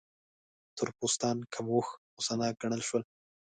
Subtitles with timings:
[0.75, 3.03] تور پوستان کم هوښ، غوسه ناک ګڼل شول.